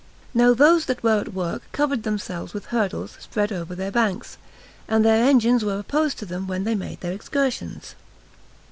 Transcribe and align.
Now 0.33 0.55
those 0.55 0.85
that 0.85 1.03
were 1.03 1.19
at 1.19 1.31
work 1.35 1.61
covered 1.73 2.01
themselves 2.01 2.55
with 2.55 2.65
hurdles 2.73 3.17
spread 3.19 3.51
over 3.51 3.75
their 3.75 3.91
banks, 3.91 4.39
and 4.87 5.05
their 5.05 5.23
engines 5.23 5.63
were 5.63 5.77
opposed 5.77 6.17
to 6.17 6.25
them 6.25 6.47
when 6.47 6.63
they 6.63 6.73
made 6.73 7.01
their 7.01 7.13
excursions. 7.13 7.93